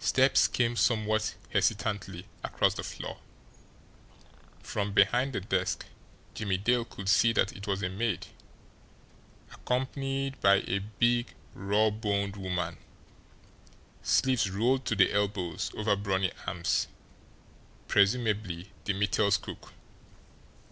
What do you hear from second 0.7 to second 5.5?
somewhat hesitantly across the floor from behind the